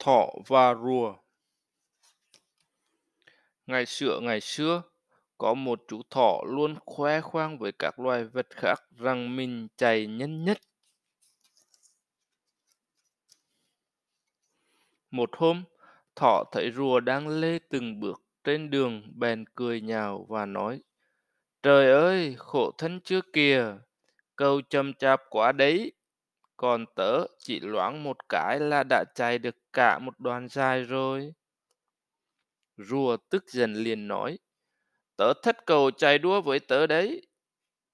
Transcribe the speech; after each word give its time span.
thọ 0.00 0.28
và 0.46 0.74
rùa 0.74 1.16
Ngày 3.66 3.86
xưa 3.86 4.20
ngày 4.22 4.40
xưa, 4.40 4.82
có 5.38 5.54
một 5.54 5.80
chú 5.88 6.02
thỏ 6.10 6.40
luôn 6.46 6.74
khoe 6.86 7.20
khoang 7.20 7.58
với 7.58 7.72
các 7.72 7.98
loài 7.98 8.24
vật 8.24 8.46
khác 8.50 8.82
rằng 8.96 9.36
mình 9.36 9.68
chạy 9.76 10.06
nhanh 10.06 10.44
nhất. 10.44 10.58
Một 15.10 15.30
hôm, 15.36 15.64
thỏ 16.16 16.44
thấy 16.52 16.72
rùa 16.76 17.00
đang 17.00 17.28
lê 17.28 17.58
từng 17.70 18.00
bước 18.00 18.22
trên 18.44 18.70
đường 18.70 19.12
bèn 19.14 19.44
cười 19.54 19.80
nhào 19.80 20.26
và 20.28 20.46
nói 20.46 20.82
Trời 21.62 21.92
ơi, 21.92 22.34
khổ 22.38 22.70
thân 22.78 23.00
chưa 23.00 23.20
kìa, 23.32 23.76
câu 24.36 24.60
chậm 24.70 24.94
chạp 24.94 25.20
quá 25.30 25.52
đấy. 25.52 25.92
Còn 26.60 26.86
tớ 26.94 27.26
chỉ 27.38 27.60
loáng 27.60 28.02
một 28.02 28.28
cái 28.28 28.60
là 28.60 28.84
đã 28.90 29.04
chạy 29.14 29.38
được 29.38 29.56
cả 29.72 29.98
một 29.98 30.20
đoạn 30.20 30.48
dài 30.48 30.82
rồi. 30.82 31.34
Rùa 32.76 33.16
tức 33.30 33.44
giận 33.48 33.74
liền 33.74 34.08
nói, 34.08 34.38
tớ 35.16 35.32
thất 35.42 35.66
cầu 35.66 35.90
chạy 35.90 36.18
đua 36.18 36.40
với 36.40 36.60
tớ 36.60 36.86
đấy. 36.86 37.26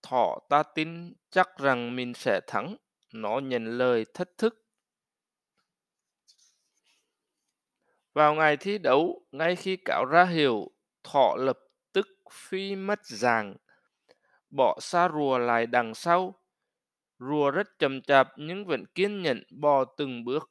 Thỏ 0.02 0.38
ta 0.48 0.62
tin 0.62 1.14
chắc 1.30 1.48
rằng 1.58 1.96
mình 1.96 2.14
sẽ 2.14 2.40
thắng, 2.46 2.76
nó 3.12 3.38
nhận 3.38 3.78
lời 3.78 4.06
thất 4.14 4.38
thức. 4.38 4.64
Vào 8.12 8.34
ngày 8.34 8.56
thi 8.56 8.78
đấu, 8.78 9.26
ngay 9.32 9.56
khi 9.56 9.76
cáo 9.76 10.04
ra 10.04 10.24
hiệu, 10.24 10.70
thọ 11.04 11.36
lập 11.38 11.58
tức 11.92 12.08
phi 12.32 12.76
mất 12.76 13.00
dạng, 13.04 13.56
bỏ 14.50 14.78
xa 14.80 15.08
rùa 15.08 15.38
lại 15.38 15.66
đằng 15.66 15.94
sau. 15.94 16.34
Rùa 17.18 17.50
rất 17.50 17.78
chậm 17.78 18.02
chạp 18.02 18.28
nhưng 18.36 18.66
vẫn 18.66 18.84
kiên 18.94 19.22
nhẫn 19.22 19.42
bò 19.50 19.84
từng 19.84 20.24
bước. 20.24 20.50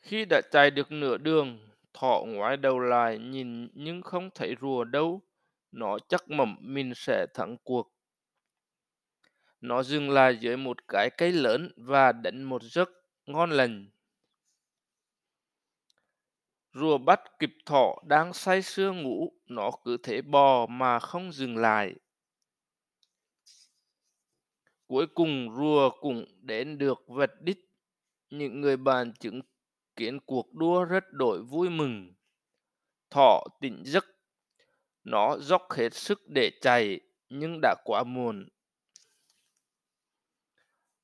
Khi 0.00 0.24
đã 0.24 0.40
chạy 0.50 0.70
được 0.70 0.92
nửa 0.92 1.16
đường, 1.16 1.68
thỏ 1.94 2.22
ngoái 2.26 2.56
đầu 2.56 2.78
lại 2.78 3.18
nhìn 3.18 3.68
nhưng 3.74 4.02
không 4.02 4.30
thấy 4.34 4.56
rùa 4.60 4.84
đâu. 4.84 5.20
Nó 5.72 5.98
chắc 6.08 6.30
mẩm 6.30 6.56
mình 6.60 6.92
sẽ 6.94 7.26
thắng 7.34 7.56
cuộc. 7.64 7.92
Nó 9.60 9.82
dừng 9.82 10.10
lại 10.10 10.36
dưới 10.40 10.56
một 10.56 10.88
cái 10.88 11.10
cây 11.10 11.32
lớn 11.32 11.72
và 11.76 12.12
đánh 12.12 12.42
một 12.42 12.62
giấc 12.62 12.90
ngon 13.26 13.50
lành. 13.50 13.90
Rùa 16.72 16.98
bắt 16.98 17.20
kịp 17.38 17.52
thỏ 17.66 17.94
đang 18.06 18.32
say 18.32 18.62
sưa 18.62 18.92
ngủ, 18.92 19.32
nó 19.46 19.70
cứ 19.84 19.96
thế 20.02 20.22
bò 20.22 20.66
mà 20.66 20.98
không 20.98 21.32
dừng 21.32 21.56
lại. 21.56 21.94
Cuối 24.92 25.06
cùng 25.06 25.56
rùa 25.56 25.90
cũng 26.00 26.24
đến 26.40 26.78
được 26.78 27.02
vật 27.06 27.30
đích. 27.40 27.58
Những 28.30 28.60
người 28.60 28.76
bạn 28.76 29.12
chứng 29.20 29.40
kiến 29.96 30.20
cuộc 30.26 30.54
đua 30.54 30.84
rất 30.84 31.04
đổi 31.12 31.42
vui 31.42 31.70
mừng. 31.70 32.14
Thỏ 33.10 33.44
tỉnh 33.60 33.82
giấc, 33.86 34.04
nó 35.04 35.36
dốc 35.38 35.62
hết 35.70 35.94
sức 35.94 36.22
để 36.26 36.50
chạy, 36.60 37.00
nhưng 37.28 37.58
đã 37.62 37.74
quá 37.84 38.04
muộn. 38.04 38.48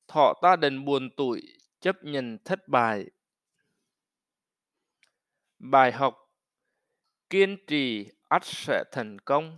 Thỏ 0.07 0.33
ta 0.41 0.55
đành 0.55 0.85
buồn 0.85 1.09
tủi, 1.17 1.41
chấp 1.79 1.95
nhận 2.03 2.37
thất 2.45 2.67
bại. 2.67 3.05
Bài 5.59 5.91
học 5.91 6.15
Kiên 7.29 7.57
trì 7.67 8.07
ắt 8.27 8.45
sẽ 8.45 8.83
thành 8.91 9.19
công. 9.19 9.57